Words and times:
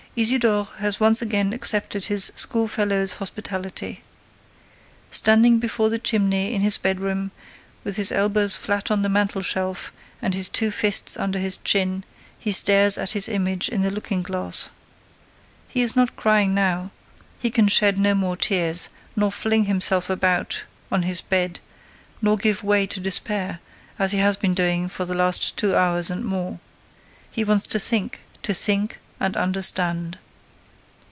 Isidore 0.13 0.65
has 0.79 0.99
again 1.21 1.53
accepted 1.53 2.05
his 2.07 2.33
schoolfellow's 2.35 3.13
hospitality. 3.13 4.03
Standing 5.09 5.57
before 5.57 5.89
the 5.89 5.99
chimney 5.99 6.53
in 6.53 6.59
his 6.59 6.77
bedroom, 6.77 7.31
with 7.85 7.95
his 7.95 8.11
elbows 8.11 8.53
flat 8.53 8.91
on 8.91 9.03
the 9.03 9.09
mantel 9.09 9.41
shelf 9.41 9.93
and 10.21 10.33
his 10.33 10.49
two 10.49 10.69
fists 10.69 11.15
under 11.15 11.39
his 11.39 11.55
chin, 11.63 12.03
he 12.37 12.51
stares 12.51 12.97
at 12.97 13.13
his 13.13 13.29
image 13.29 13.69
in 13.69 13.83
the 13.83 13.89
looking 13.89 14.21
glass. 14.21 14.69
He 15.69 15.81
is 15.81 15.95
not 15.95 16.17
crying 16.17 16.53
now, 16.53 16.91
he 17.39 17.49
can 17.49 17.69
shed 17.69 17.97
no 17.97 18.13
more 18.13 18.35
tears, 18.35 18.89
nor 19.15 19.31
fling 19.31 19.63
himself 19.63 20.09
about 20.09 20.65
on 20.91 21.03
his 21.03 21.21
bed, 21.21 21.61
nor 22.21 22.35
give 22.35 22.65
way 22.65 22.85
to 22.85 22.99
despair, 22.99 23.61
as 23.97 24.11
he 24.11 24.17
has 24.19 24.35
been 24.35 24.53
doing 24.53 24.89
for 24.89 25.05
the 25.05 25.15
last 25.15 25.55
two 25.55 25.73
hours 25.73 26.11
and 26.11 26.25
more. 26.25 26.59
He 27.31 27.45
wants 27.45 27.65
to 27.67 27.79
think, 27.79 28.23
to 28.43 28.53
think 28.53 28.99
and 29.23 29.37
understand. 29.37 30.17